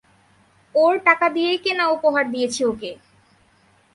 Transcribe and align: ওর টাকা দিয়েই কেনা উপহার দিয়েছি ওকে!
ওর 0.75 0.93
টাকা 1.07 1.27
দিয়েই 1.29 1.59
কেনা 1.63 1.85
উপহার 1.95 2.25
দিয়েছি 2.33 2.61
ওকে! 2.65 2.91